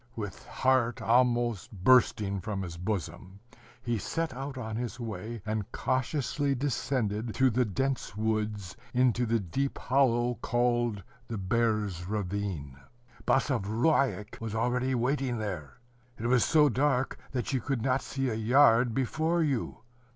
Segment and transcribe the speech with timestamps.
[0.15, 3.39] With heart almost bursting from his bosom,
[3.83, 9.39] he set out on his way, and cautiously descended through the dense woods into the
[9.39, 12.77] deep hollow called the Bear's ravine.
[13.27, 15.77] Basavriuk was already waiting there.
[16.17, 19.83] It was so dark, that you could not see a yard before you.